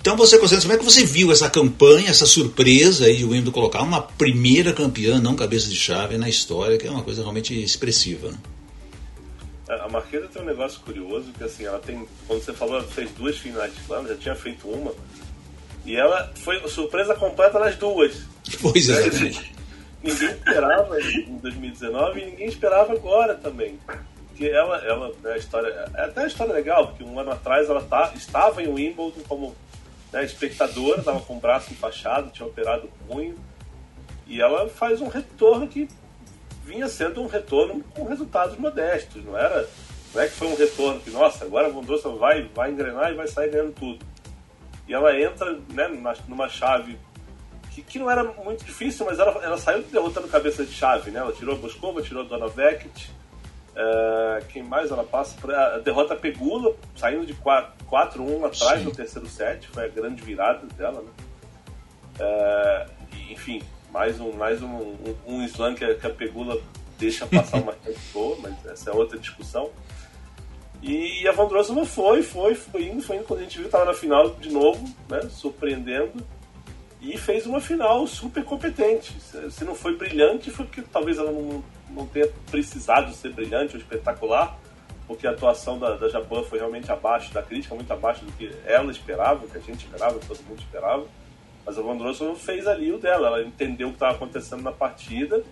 [0.01, 3.51] Então você, Constantino, como é que você viu essa campanha, essa surpresa aí de Wimbledon
[3.51, 7.53] colocar uma primeira campeã, não cabeça de chave, na história, que é uma coisa realmente
[7.63, 8.37] expressiva, né?
[9.69, 13.11] A Marquesa tem um negócio curioso, que assim, ela tem, quando você falou, ela fez
[13.11, 14.91] duas finais de slam, já tinha feito uma,
[15.85, 18.13] e ela foi surpresa completa nas duas.
[18.59, 19.03] Pois é.
[20.03, 23.79] ninguém esperava em 2019 e ninguém esperava agora também.
[24.27, 27.69] Porque ela, ela né, a história, é até uma história legal, porque um ano atrás
[27.69, 29.55] ela tá, estava em Wimbledon como
[30.11, 33.35] né, espectadora, estava com o braço enfaixado, tinha operado o punho,
[34.27, 35.87] e ela faz um retorno que
[36.63, 39.67] vinha sendo um retorno com resultados modestos, não era,
[40.13, 43.15] não é que foi um retorno que, nossa, agora a Vondrosa vai, vai engrenar e
[43.15, 44.05] vai sair ganhando tudo.
[44.87, 45.87] E ela entra né,
[46.27, 46.97] numa chave
[47.71, 51.19] que, que não era muito difícil, mas ela, ela saiu derrotando cabeça de chave, né?
[51.19, 53.09] Ela tirou a Boscova, tirou a Dona Veket,
[53.75, 55.35] uh, quem mais ela passa?
[55.75, 58.85] A derrota Pegula, saindo de 4-1 atrás Sim.
[58.85, 61.09] no terceiro set, foi a grande virada dela, né?
[62.19, 66.59] Uh, enfim, mais um, mais um, um, um slam que a, que a Pegula
[66.97, 67.75] deixa passar uma
[68.13, 69.69] boa, mas essa é outra discussão.
[70.81, 73.25] E a Vandrossova foi, foi, foi indo, foi indo.
[73.25, 76.25] Quando a gente viu, estava na final de novo, né, surpreendendo.
[76.99, 79.15] E fez uma final super competente.
[79.49, 81.63] Se não foi brilhante, foi porque talvez ela não,
[81.95, 84.57] não tenha precisado ser brilhante ou espetacular,
[85.07, 88.51] porque a atuação da, da Japão foi realmente abaixo da crítica, muito abaixo do que
[88.65, 91.05] ela esperava, que a gente esperava, todo mundo esperava.
[91.65, 95.43] Mas a Vandrossova fez ali o dela, ela entendeu o que estava acontecendo na partida,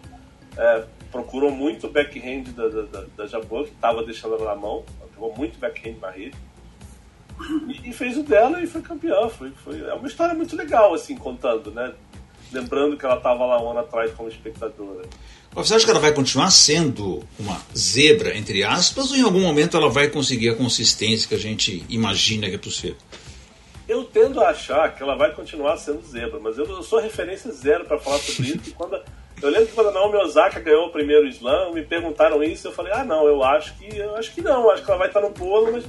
[0.58, 4.56] é, procurou muito o backhand da, da, da, da Jabô, que estava deixando ela na
[4.56, 6.36] mão, ela pegou muito backhand na rede,
[7.67, 9.30] e, e, fez o dela e foi campeã.
[9.30, 11.93] Foi, foi, é uma história muito legal, assim, contando, né?
[12.52, 15.08] Lembrando que ela estava lá um ano atrás como espectadora.
[15.53, 19.75] Você acha que ela vai continuar sendo uma zebra, entre aspas, ou em algum momento
[19.75, 22.97] ela vai conseguir a consistência que a gente imagina que é possível?
[23.88, 27.51] Eu tendo a achar que ela vai continuar sendo zebra, mas eu, eu sou referência
[27.51, 28.75] zero para falar sobre isso.
[28.75, 29.01] quando,
[29.41, 32.71] eu lembro que quando a Naomi Osaka ganhou o primeiro slam, me perguntaram isso, eu
[32.71, 35.21] falei, ah não, eu acho que eu acho que não, acho que ela vai estar
[35.21, 35.83] no bolo, mas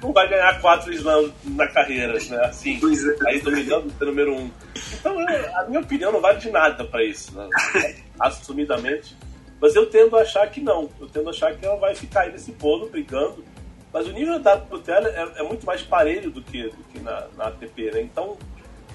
[0.00, 2.44] não vai ganhar quatro slams na carreira, né?
[2.44, 3.28] Assim, é.
[3.28, 4.50] aí dominando o número um.
[4.92, 7.48] Então, a minha opinião não vale de nada para isso, né?
[8.20, 9.16] assumidamente.
[9.60, 10.88] Mas eu tendo a achar que não.
[11.00, 13.44] Eu tendo a achar que ela vai ficar aí nesse bolo brigando
[13.92, 17.26] mas o nível da WTA é, é muito mais parelho do que, do que na,
[17.36, 18.00] na ATP, né?
[18.02, 18.36] Então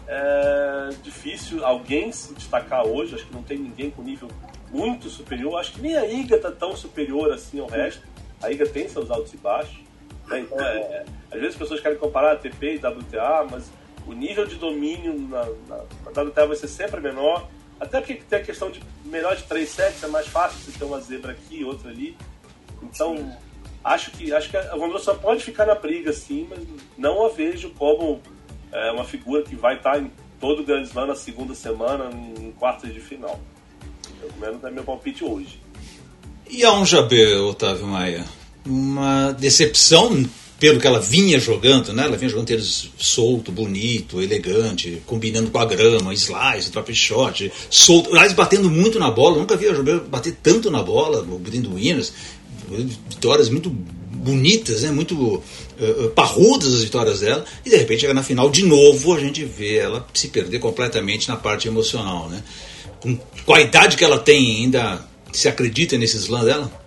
[0.07, 3.15] é difícil alguém se destacar hoje.
[3.15, 4.29] Acho que não tem ninguém com nível
[4.71, 5.59] muito superior.
[5.59, 8.03] Acho que nem a IGA está tão superior assim ao resto.
[8.41, 9.79] A IGA tem seus altos e baixos.
[10.27, 10.39] Né?
[10.39, 13.69] Então, é, às vezes as pessoas querem comparar ATP e WTA, mas
[14.07, 15.83] o nível de domínio na, na,
[16.13, 17.49] na WTA vai ser sempre menor.
[17.79, 20.85] Até porque tem a questão de melhor de 3 sets, é mais fácil você ter
[20.85, 22.17] uma zebra aqui outra ali.
[22.81, 23.37] Então,
[23.83, 26.59] acho que acho que a Vondrousova só pode ficar na briga, sim, mas
[26.97, 28.21] não a vejo como
[28.71, 32.51] é, uma figura que vai estar em todo o Grand Slam na segunda semana, em
[32.51, 33.39] quartas de final.
[34.19, 35.61] Pelo menos é meu palpite hoje.
[36.49, 38.25] E a um Jabê, Otávio Maia?
[38.65, 40.23] Uma decepção
[40.59, 42.05] pelo que ela vinha jogando, né?
[42.05, 48.11] Ela vinha jogando tênis solto, bonito, elegante, combinando com a grama, slice, drop shot, solto,
[48.11, 49.37] aliás, batendo muito na bola.
[49.37, 51.41] Nunca vi ela bater tanto na bola, o
[51.75, 52.13] Winners.
[53.09, 54.91] Vitórias muito bonitas, né?
[54.91, 57.45] Muito uh, parrudas as vitórias dela.
[57.65, 61.27] E de repente chega na final de novo, a gente vê ela se perder completamente
[61.27, 62.43] na parte emocional, né?
[62.99, 66.84] Com, com a idade que ela tem ainda, se acredita nesse slam dela?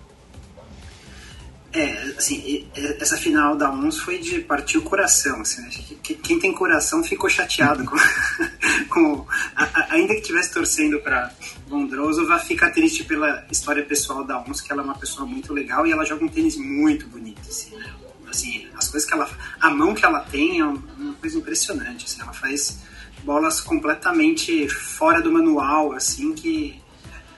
[1.71, 2.67] É, assim,
[2.99, 5.41] essa final da ONS foi de partir o coração.
[5.41, 5.69] Assim, né?
[6.01, 7.95] Quem tem coração ficou chateado com.
[8.89, 11.31] com a, ainda que estivesse torcendo para
[11.67, 15.85] Vondrosova, fica triste pela história pessoal da ONS, que ela é uma pessoa muito legal
[15.85, 17.47] e ela joga um tênis muito bonito.
[17.47, 17.93] Assim, né?
[18.27, 19.29] assim, as coisas que ela.
[19.59, 22.05] A mão que ela tem é uma coisa impressionante.
[22.05, 22.79] Assim, ela faz
[23.23, 26.81] bolas completamente fora do manual, assim, que.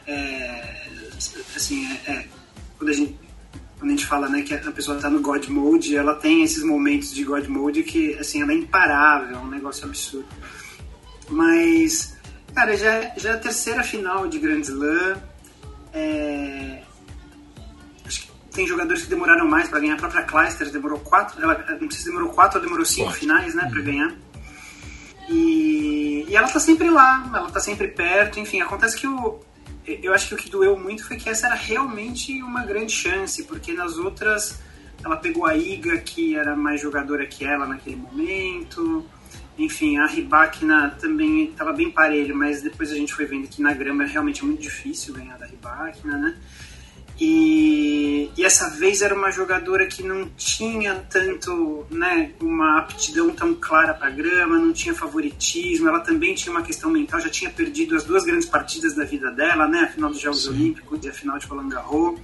[0.07, 0.87] É,
[1.53, 2.27] assim, é, é,
[2.77, 3.30] quando a gente
[3.81, 6.63] quando a gente fala né, que a pessoa está no God Mode, ela tem esses
[6.63, 10.27] momentos de God Mode que, assim, ela é imparável, é um negócio absurdo.
[11.27, 12.15] Mas,
[12.53, 15.17] cara, já, já é a terceira final de Grand Slam.
[15.91, 16.83] É...
[18.05, 19.95] Acho que tem jogadores que demoraram mais para ganhar.
[19.95, 23.55] A própria Clijsters demorou quatro, ela, não sei se demorou quatro ou demorou cinco finais,
[23.55, 23.85] né, para uhum.
[23.85, 24.15] ganhar.
[25.27, 29.39] E, e ela tá sempre lá, ela tá sempre perto, enfim, acontece que o,
[30.01, 33.43] eu acho que o que doeu muito foi que essa era realmente uma grande chance,
[33.43, 34.59] porque nas outras
[35.03, 39.05] ela pegou a Iga, que era mais jogadora que ela naquele momento.
[39.57, 43.73] Enfim, a Ribakina também estava bem parelho, mas depois a gente foi vendo que na
[43.73, 46.37] grama é realmente muito difícil ganhar da Ribakina, né?
[47.23, 53.53] E, e, essa vez era uma jogadora que não tinha tanto, né, uma aptidão tão
[53.53, 57.95] clara para grama, não tinha favoritismo, ela também tinha uma questão mental, já tinha perdido
[57.95, 60.49] as duas grandes partidas da vida dela, né, a final dos Jogos Sim.
[60.49, 62.19] Olímpicos e a final de Roland Garros.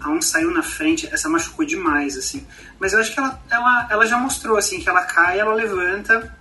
[0.00, 2.46] A um saiu na frente, essa machucou demais, assim.
[2.80, 6.34] Mas eu acho que ela, ela, ela já mostrou, assim, que ela cai, ela levanta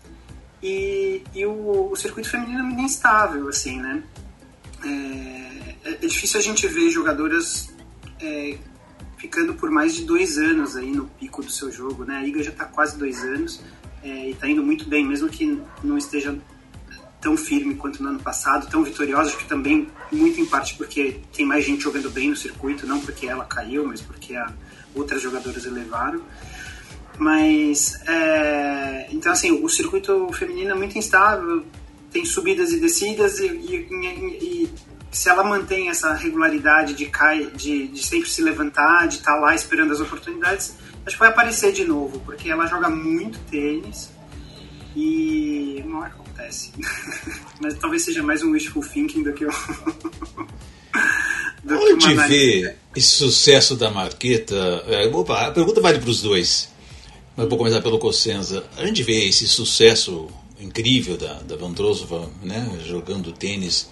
[0.63, 4.02] e, e o, o circuito feminino é muito instável, assim, né.
[4.86, 5.44] É,
[5.86, 7.74] é, é difícil a gente ver jogadoras
[8.19, 8.58] é,
[9.17, 12.17] ficando por mais de dois anos aí no pico do seu jogo, né?
[12.17, 13.62] A Iga já está quase dois anos
[14.04, 16.38] é, e está indo muito bem, mesmo que não esteja
[17.21, 21.21] tão firme quanto no ano passado, tão vitoriosa, acho que também muito em parte porque
[21.34, 24.52] tem mais gente jogando bem no circuito, não porque ela caiu, mas porque a,
[24.93, 26.21] outras jogadoras elevaram.
[27.17, 31.65] Mas, é, então assim, o circuito feminino é muito instável,
[32.12, 33.76] tem subidas e descidas e, e,
[34.41, 34.69] e,
[35.15, 39.39] se ela mantém essa regularidade de, cai, de, de sempre se levantar, de estar tá
[39.39, 40.75] lá esperando as oportunidades,
[41.06, 44.12] acho que vai aparecer de novo, porque ela joga muito tênis
[44.93, 46.73] e uma hora acontece.
[47.62, 49.51] Mas talvez seja mais um wishful thinking do que o.
[51.63, 54.84] do Onde que vê esse sucesso da Marqueta?
[54.88, 56.73] É, opa, a pergunta vale para os dois.
[57.38, 58.65] Mas vou começar pelo Cossenza.
[58.80, 60.28] Gente vê esse sucesso
[60.60, 63.88] incrível da, da Vandrosova, né, jogando tênis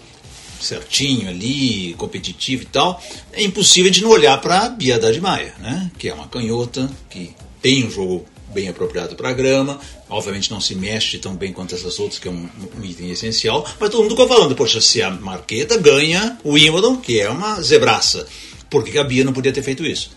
[0.64, 5.54] certinho ali, competitivo e tal, é impossível de não olhar para a Bia Haddad Maia,
[5.60, 5.92] né?
[5.98, 10.62] que é uma canhota, que tem um jogo bem apropriado para a grama, obviamente não
[10.62, 12.48] se mexe tão bem quanto essas outras, que é um,
[12.78, 16.98] um item essencial, mas todo mundo ficou falando, poxa, se a Marqueta ganha o Wimbledon,
[16.98, 18.28] que é uma zebraça,
[18.70, 20.16] por que a Bia não podia ter feito isso?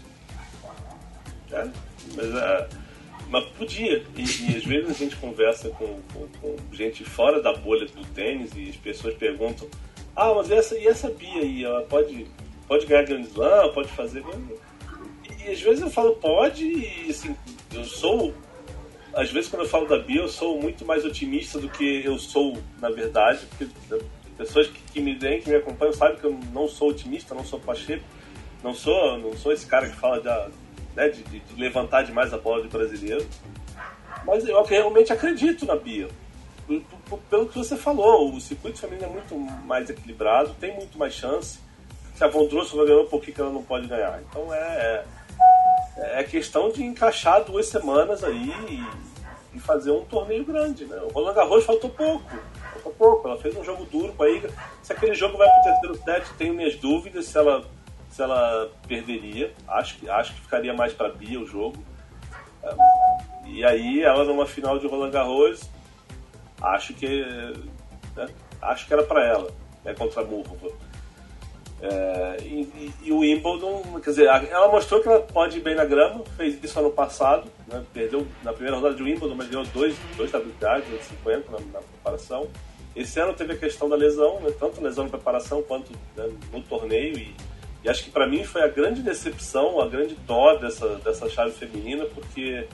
[1.50, 1.66] É,
[2.14, 2.66] mas, uh,
[3.30, 7.52] mas podia, e, e, às vezes a gente conversa com, com, com gente fora da
[7.54, 9.66] bolha do tênis e as pessoas perguntam
[10.16, 12.26] ah, mas essa, e essa Bia aí, ela pode,
[12.66, 14.24] pode ganhar Grand Slam, pode fazer.
[15.28, 17.36] E, e às vezes eu falo, pode, e assim,
[17.74, 18.34] eu sou.
[19.14, 22.18] Às vezes quando eu falo da Bia, eu sou muito mais otimista do que eu
[22.18, 23.68] sou, na verdade, porque
[24.38, 27.44] pessoas que, que me veem, que me acompanham, sabem que eu não sou otimista, não
[27.44, 28.04] sou pacheco,
[28.62, 30.52] não sou, não sou esse cara que fala de,
[30.94, 33.26] né, de, de, de levantar demais a bola de brasileiro.
[34.26, 36.08] Mas eu realmente acredito na Bia
[37.30, 41.60] pelo que você falou, o circuito feminino é muito mais equilibrado, tem muito mais chance.
[42.14, 44.20] Se a Vondrousova ganhou, por que, ela não pode ganhar?
[44.28, 45.04] Então é,
[45.96, 50.86] é, é questão de encaixar duas semanas aí e, e, fazer um torneio grande.
[50.86, 50.98] Né?
[51.02, 52.28] O Roland Garros faltou pouco,
[52.72, 53.28] faltou pouco.
[53.28, 54.50] Ela fez um jogo duro com a Iga.
[54.82, 57.64] Se aquele jogo vai para o terceiro set, tenho minhas dúvidas se ela,
[58.10, 59.52] se ela perderia.
[59.68, 61.76] Acho acho que ficaria mais para Bia o jogo.
[63.44, 65.68] E aí ela numa final de Roland Garros
[66.60, 67.24] acho que
[68.16, 68.28] né,
[68.62, 69.50] acho que era para ela,
[69.84, 70.70] né, contra a Murva.
[71.80, 75.84] É, e, e, o Wimbledon, quer dizer, ela mostrou que ela pode ir bem na
[75.84, 79.94] grama, fez isso ano passado, né, perdeu na primeira rodada de Wimbledon, mas ganhou dois,
[80.16, 82.48] dois WTAs, 50 na, na preparação.
[82.94, 86.62] Esse ano teve a questão da lesão, né, tanto lesão na preparação quanto né, no
[86.62, 87.34] torneio, e,
[87.84, 91.52] E acho que para mim foi a grande decepção, a grande dó dessa, dessa chave
[91.52, 92.66] feminina, porque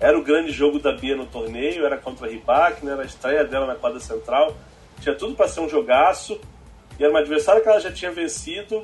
[0.00, 3.06] era o grande jogo da Bia no torneio, era contra a Ribac, né, era a
[3.06, 4.56] estreia dela na quadra central.
[5.00, 6.40] Tinha tudo para ser um jogaço,
[6.98, 8.82] e era uma adversária que ela já tinha vencido,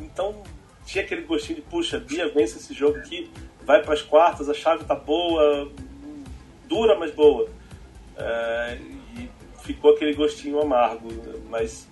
[0.00, 0.42] então
[0.84, 3.30] tinha aquele gostinho de, puxa, Bia vence esse jogo aqui,
[3.64, 5.70] vai para as quartas, a chave tá boa,
[6.68, 7.48] dura, mas boa.
[8.16, 8.78] É,
[9.16, 9.28] e
[9.62, 11.08] ficou aquele gostinho amargo,
[11.48, 11.88] mas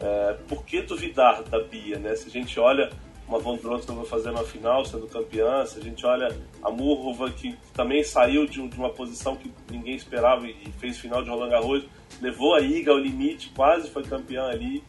[0.00, 2.14] é, por que duvidar da Bia, né?
[2.14, 2.90] Se a gente olha
[3.28, 8.02] uma Vondrousova fazendo a final, sendo campeã, se a gente olha a Murrova, que também
[8.02, 11.84] saiu de, de, uma posição que ninguém esperava e fez final de Roland Garros,
[12.22, 14.82] levou a Iga ao limite, quase foi campeã ali.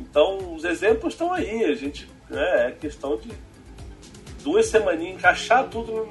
[0.00, 3.30] Então, os exemplos estão aí, a gente né, é questão de
[4.42, 6.08] duas semaninhas, encaixar tudo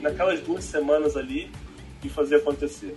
[0.00, 1.50] naquelas duas semanas ali
[2.04, 2.96] e fazer acontecer.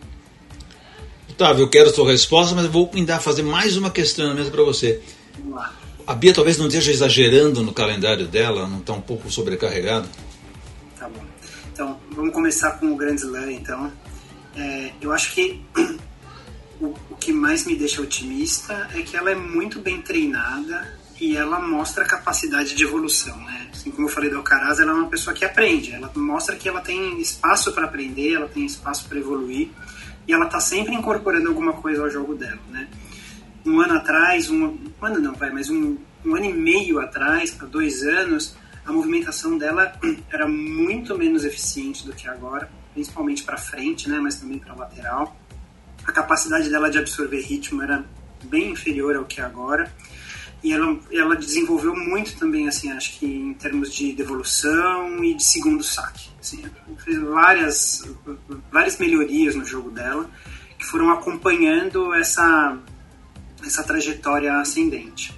[1.29, 4.63] Otávio, eu quero a sua resposta, mas eu vou ainda fazer mais uma questionamento para
[4.63, 5.01] você.
[6.05, 10.07] A Bia talvez não esteja exagerando no calendário dela, não está um pouco sobrecarregada?
[10.99, 11.23] Tá bom.
[11.71, 13.91] Então, vamos começar com o Grand Slam, então.
[14.55, 15.61] É, eu acho que
[16.79, 21.37] o, o que mais me deixa otimista é que ela é muito bem treinada e
[21.37, 23.69] ela mostra capacidade de evolução, né?
[23.71, 26.67] Assim como eu falei do Alcaraz, ela é uma pessoa que aprende, ela mostra que
[26.67, 29.69] ela tem espaço para aprender, ela tem espaço para evoluir
[30.27, 32.87] e ela está sempre incorporando alguma coisa ao jogo dela, né?
[33.65, 37.51] Um ano atrás, um, um ano não, vai, mas um, um ano e meio atrás,
[37.51, 39.93] para dois anos, a movimentação dela
[40.31, 44.19] era muito menos eficiente do que agora, principalmente para frente, né?
[44.19, 45.37] Mas também para lateral.
[46.05, 48.03] A capacidade dela de absorver ritmo era
[48.43, 49.91] bem inferior ao que é agora
[50.63, 55.43] e ela, ela desenvolveu muito também, assim, acho que em termos de devolução e de
[55.43, 56.29] segundo saque.
[56.39, 56.63] Assim,
[57.03, 58.09] fez várias,
[58.71, 60.29] várias melhorias no jogo dela
[60.79, 62.77] que foram acompanhando essa,
[63.65, 65.33] essa trajetória ascendente.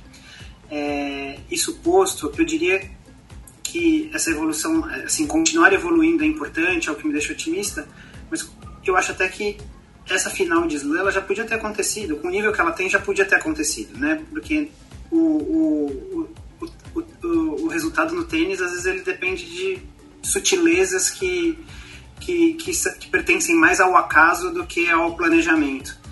[0.70, 2.82] É, isso posto, eu diria
[3.64, 7.88] que essa evolução, assim, continuar evoluindo é importante, é o que me deixa otimista,
[8.30, 8.50] mas
[8.86, 9.58] eu acho até que
[10.10, 12.90] essa final de slam ela já podia ter acontecido, com o nível que ela tem
[12.90, 14.24] já podia ter acontecido, né?
[14.30, 14.70] Porque
[15.12, 16.30] o, o,
[16.62, 19.80] o, o, o resultado no tênis, às vezes, ele depende de
[20.22, 21.58] sutilezas que,
[22.20, 26.05] que, que, que pertencem mais ao acaso do que ao planejamento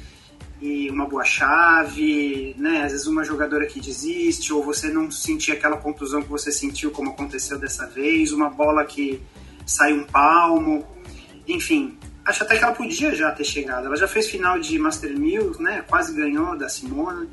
[0.63, 2.83] e uma boa chave, né?
[2.83, 6.89] Às vezes uma jogadora que desiste, ou você não sentir aquela contusão que você sentiu,
[6.89, 9.21] como aconteceu dessa vez, uma bola que
[9.65, 10.87] sai um palmo,
[11.47, 11.97] enfim.
[12.25, 13.87] Acho até que ela podia já ter chegado.
[13.87, 15.83] Ela já fez final de Master Mil, né?
[15.85, 17.27] Quase ganhou da Simona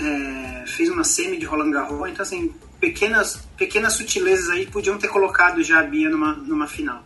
[0.00, 5.08] é, fez uma semi de Roland Garros, então assim, pequenas, pequenas sutilezas aí podiam ter
[5.08, 7.04] colocado já a Bia numa, numa final.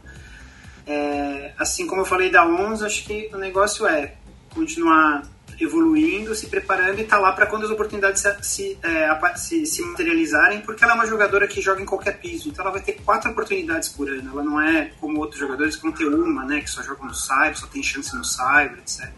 [0.86, 4.14] É, assim como eu falei da Ons, acho que o negócio é
[4.54, 5.22] continuar
[5.60, 9.82] evoluindo, se preparando e tá lá para quando as oportunidades se, se, é, se, se,
[9.82, 12.94] materializarem, porque ela é uma jogadora que joga em qualquer piso, então ela vai ter
[13.04, 14.30] quatro oportunidades por ano.
[14.32, 17.14] Ela não é como outros jogadores que vão ter uma, né, que só jogam no
[17.14, 19.10] Cyber, só tem chance no Cyber, etc.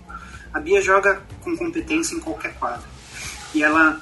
[0.53, 2.85] A Bia joga com competência em qualquer quadra
[3.55, 4.01] e ela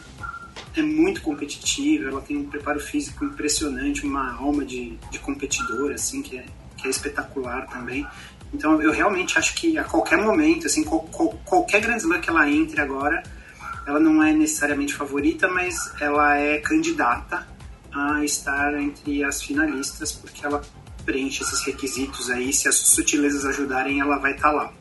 [0.75, 6.23] é muito competitiva, ela tem um preparo físico impressionante, uma alma de, de competidora, assim,
[6.23, 6.45] que é,
[6.77, 8.07] que é espetacular também.
[8.53, 12.29] Então eu realmente acho que a qualquer momento, assim, qual, qual, qualquer Grand Slam que
[12.29, 13.23] ela entre agora,
[13.87, 17.47] ela não é necessariamente favorita, mas ela é candidata
[17.93, 20.63] a estar entre as finalistas, porque ela
[21.05, 24.73] preenche esses requisitos aí, se as sutilezas ajudarem, ela vai estar tá lá.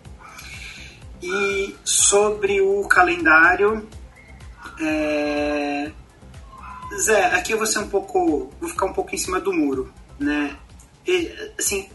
[1.22, 3.88] E sobre o calendário,
[4.80, 5.92] é...
[7.00, 8.52] Zé, aqui eu vou ser um pouco.
[8.60, 10.58] vou ficar um pouco em cima do muro, né?
[11.08, 11.88] E, assim,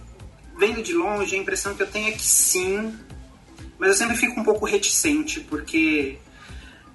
[0.59, 2.97] vendo de longe, a impressão que eu tenho é que sim,
[3.79, 6.19] mas eu sempre fico um pouco reticente, porque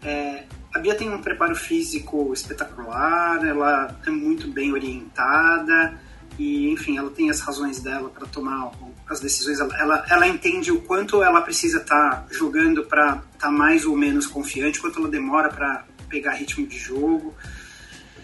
[0.02, 0.43] é,
[0.74, 6.00] a Bia tem um preparo físico espetacular, ela é muito bem orientada
[6.39, 8.71] e, enfim, ela tem as razões dela para tomar
[9.08, 9.60] as decisões.
[9.60, 13.95] Ela, ela entende o quanto ela precisa estar tá jogando para estar tá mais ou
[13.95, 17.36] menos confiante, quanto ela demora para pegar ritmo de jogo.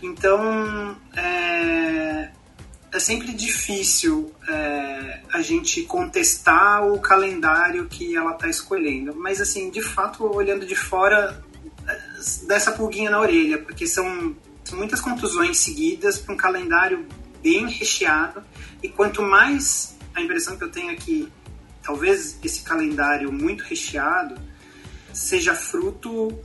[0.01, 2.29] Então, é,
[2.91, 9.13] é sempre difícil é, a gente contestar o calendário que ela está escolhendo.
[9.15, 11.43] Mas, assim, de fato, olhando de fora,
[11.87, 12.01] é,
[12.47, 14.35] dessa pulguinha na orelha, porque são,
[14.71, 17.05] muitas contusões seguidas para um calendário
[17.41, 18.41] bem recheado.
[18.81, 21.31] E quanto mais a impressão que eu tenho é que
[21.83, 24.35] talvez esse calendário muito recheado
[25.13, 26.37] seja fruto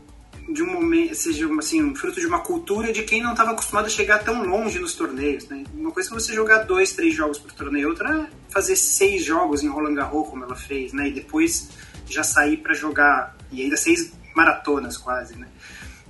[0.49, 3.87] de um momento, seja assim, um fruto de uma cultura de quem não estava acostumado
[3.87, 5.65] a chegar tão longe nos torneios, né?
[5.75, 9.63] Uma coisa é você jogar dois, três jogos por torneio, outra é fazer seis jogos
[9.63, 11.09] em Roland Garros como ela fez, né?
[11.09, 11.71] E depois
[12.09, 15.49] já sair para jogar e ainda seis maratonas quase, né?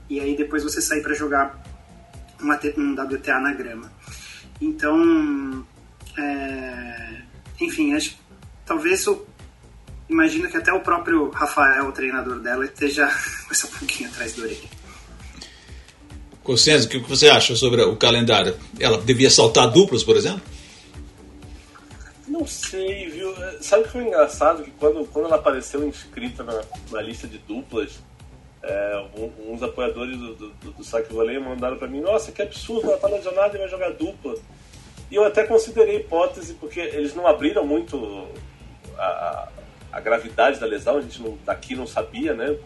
[0.09, 1.63] E aí depois você sair para jogar
[2.43, 3.93] um, WTA na grama.
[4.61, 5.67] Então,
[6.17, 7.23] é,
[7.61, 8.17] enfim, acho
[8.65, 9.27] talvez o
[10.13, 13.07] imagino que até o próprio Rafael, o treinador dela, esteja
[13.47, 14.83] com essa pouquinho atrás da orelha.
[16.43, 18.57] Cossenzo, o que você acha sobre o calendário?
[18.79, 20.43] Ela devia saltar duplos, por exemplo?
[22.27, 23.33] Não sei, viu?
[23.61, 24.65] Sabe o que foi engraçado?
[24.65, 28.01] Que quando, quando ela apareceu inscrita na, na lista de duplas,
[28.63, 29.05] é,
[29.47, 33.09] uns apoiadores do, do, do Saque Volley mandaram para mim: Nossa, que absurdo, ela tá
[33.09, 34.35] lesionada e vai jogar dupla.
[35.11, 38.27] E eu até considerei hipótese, porque eles não abriram muito
[38.97, 39.49] a, a
[40.01, 42.57] gravidade da lesão, a gente não, daqui não sabia, né?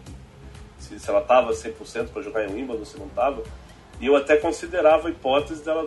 [0.79, 3.43] Se, se ela estava 100% para jogar em Wimbledon, se não estava.
[3.99, 5.85] E eu até considerava a hipótese dela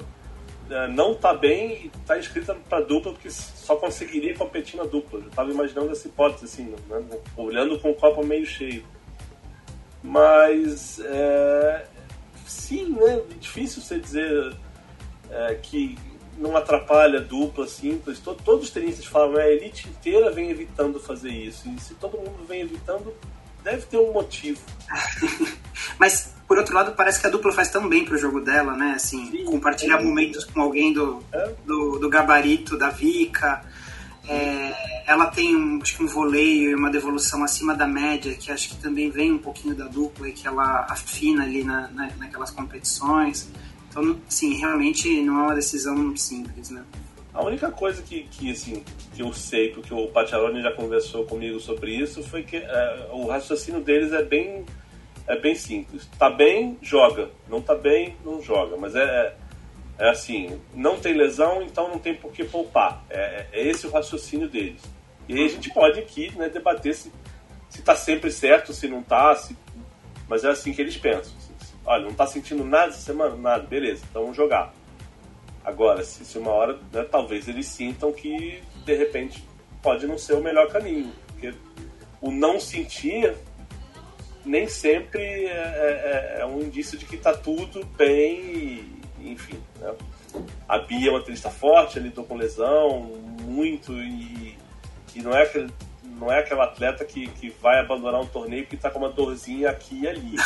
[0.71, 5.19] é, não tá bem e tá inscrita para dupla porque só conseguiria competir na dupla.
[5.19, 7.03] Eu estava imaginando essa hipótese, assim, né?
[7.37, 8.85] olhando com o copo meio cheio.
[10.03, 11.87] Mas, é,
[12.47, 13.21] sim, né?
[13.41, 14.57] Difícil você dizer
[15.31, 15.99] é, que
[16.39, 18.19] não atrapalha dupla, simples.
[18.19, 21.69] todos os tenistas falam, né, a elite inteira vem evitando fazer isso.
[21.69, 23.15] E se todo mundo vem evitando,
[23.63, 24.61] deve ter um motivo.
[25.99, 28.95] Mas, por outro lado, parece que a dupla faz tão bem pro jogo dela, né?
[28.97, 30.05] Assim, Sim, compartilhar é.
[30.05, 31.55] momentos com alguém do, é.
[31.65, 33.63] do, do, gabarito da Vika.
[34.29, 38.51] É, ela tem um, acho que um voleio e uma devolução acima da média, que
[38.53, 42.11] acho que também vem um pouquinho da dupla e que ela afina ali na, na
[42.17, 43.49] naquelas competições.
[43.91, 46.85] Então, sim, realmente não é uma decisão simples, né?
[47.35, 48.85] A única coisa que, que, assim,
[49.15, 53.27] que eu sei, porque o Patiaroni já conversou comigo sobre isso, foi que é, o
[53.27, 54.65] raciocínio deles é bem,
[55.27, 56.09] é bem simples.
[56.19, 57.31] Tá bem, joga.
[57.49, 58.77] Não tá bem, não joga.
[58.77, 59.37] Mas é, é,
[59.99, 63.05] é assim, não tem lesão, então não tem por que poupar.
[63.11, 64.83] É, é esse o raciocínio deles.
[65.29, 67.13] E aí a gente pode aqui né, debater se,
[67.69, 69.57] se tá sempre certo, se não tá, se...
[70.29, 71.33] mas é assim que eles pensam.
[71.85, 73.35] Olha, não tá sentindo nada essa semana?
[73.37, 74.73] Nada, beleza, então vamos jogar.
[75.65, 79.45] Agora, se, se uma hora, né, talvez eles sintam que de repente
[79.83, 81.13] pode não ser o melhor caminho.
[81.29, 81.55] Porque
[82.21, 83.35] o não sentir
[84.45, 88.41] nem sempre é, é, é um indício de que tá tudo bem,
[89.21, 89.59] e, enfim.
[89.79, 89.95] Né?
[90.69, 93.03] A Bia é uma tenista forte, lidou com lesão
[93.43, 94.57] muito e,
[95.15, 95.71] e não é aquele
[96.21, 99.71] não é aquela atleta que, que vai abandonar um torneio porque está com uma dorzinha
[99.71, 100.37] aqui e ali.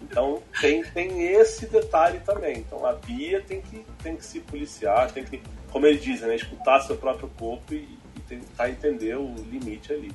[0.00, 2.58] Então tem, tem esse detalhe também.
[2.58, 6.34] Então a Bia tem que, tem que se policiar, tem que, como ele diz, né,
[6.34, 10.10] escutar seu próprio corpo e, e tentar entender o limite ali.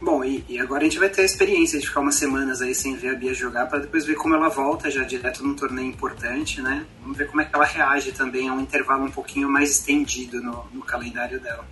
[0.00, 2.74] Bom, e, e, agora a gente vai ter a experiência de ficar umas semanas aí
[2.74, 5.88] sem ver a Bia jogar para depois ver como ela volta já direto num torneio
[5.88, 6.86] importante, né?
[7.02, 10.42] Vamos ver como é que ela reage também a um intervalo um pouquinho mais estendido
[10.42, 11.66] no, no calendário dela.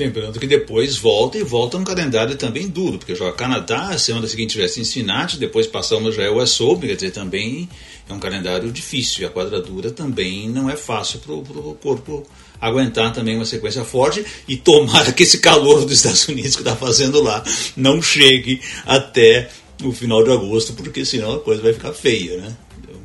[0.00, 4.26] Lembrando que depois volta e volta no calendário também duro, porque joga Canadá, a semana
[4.26, 7.68] seguinte vai Cincinnati, depois passamos já é o US Open, quer dizer, também
[8.08, 9.22] é um calendário difícil.
[9.22, 12.26] E a quadradura também não é fácil para o corpo
[12.58, 16.74] aguentar também uma sequência forte e tomara que esse calor dos Estados Unidos que está
[16.74, 17.44] fazendo lá
[17.76, 19.50] não chegue até
[19.84, 22.56] o final de agosto, porque senão a coisa vai ficar feia, né?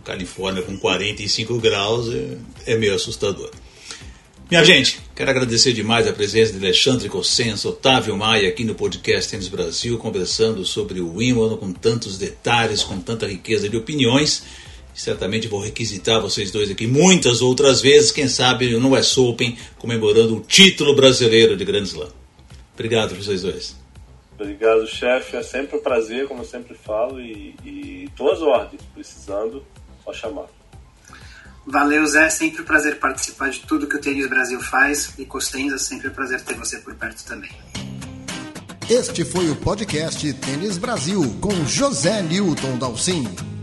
[0.05, 2.37] Califórnia com 45 graus é,
[2.73, 3.51] é meio assustador.
[4.49, 9.31] Minha gente, quero agradecer demais a presença de Alexandre Cossenso, Otávio Maia aqui no podcast
[9.31, 14.43] Tênis Brasil, conversando sobre o Wimbledon com tantos detalhes, com tanta riqueza de opiniões.
[14.93, 20.37] Certamente vou requisitar vocês dois aqui muitas outras vezes, quem sabe no West Open, comemorando
[20.37, 22.11] o título brasileiro de Grand Slam.
[22.75, 23.75] Obrigado vocês dois.
[24.39, 25.37] Obrigado, chefe.
[25.37, 29.65] É sempre um prazer, como eu sempre falo, e, e tuas ordens, precisando,
[30.03, 30.54] só chamar.
[31.65, 32.29] Valeu, Zé.
[32.29, 35.13] Sempre um prazer participar de tudo que o Tênis Brasil faz.
[35.17, 37.51] E Costenza, sempre um prazer ter você por perto também.
[38.89, 43.54] Este foi o podcast Tênis Brasil com José Newton Dalcin.